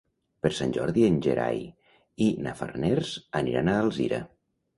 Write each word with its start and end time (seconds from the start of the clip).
Per 0.45 0.49
Sant 0.59 0.71
Jordi 0.77 1.03
en 1.09 1.19
Gerai 1.25 1.59
i 2.29 2.31
na 2.47 2.55
Farners 2.63 3.13
aniran 3.43 3.71
a 3.71 3.79
Alzira. 3.85 4.25